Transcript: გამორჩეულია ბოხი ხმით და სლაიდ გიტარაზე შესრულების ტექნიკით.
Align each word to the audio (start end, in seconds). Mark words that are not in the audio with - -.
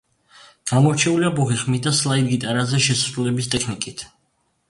გამორჩეულია 0.69 1.29
ბოხი 1.39 1.57
ხმით 1.65 1.85
და 1.89 1.93
სლაიდ 1.99 2.31
გიტარაზე 2.31 2.81
შესრულების 2.87 3.53
ტექნიკით. 3.57 4.05